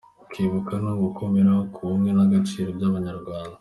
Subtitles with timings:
[0.29, 3.55] Kwibuka ni ugukomera ku bumwe n'agaciro by'abanyarwanda.